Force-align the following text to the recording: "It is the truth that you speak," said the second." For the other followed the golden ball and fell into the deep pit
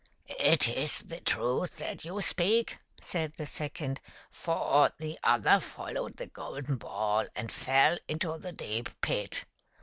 "It 0.51 0.67
is 0.67 1.03
the 1.03 1.19
truth 1.19 1.77
that 1.77 2.03
you 2.03 2.21
speak," 2.21 2.79
said 2.99 3.33
the 3.37 3.45
second." 3.45 4.01
For 4.31 4.91
the 4.97 5.19
other 5.23 5.59
followed 5.59 6.17
the 6.17 6.25
golden 6.25 6.77
ball 6.77 7.27
and 7.35 7.51
fell 7.51 7.99
into 8.07 8.35
the 8.39 8.51
deep 8.51 8.89
pit 9.01 9.45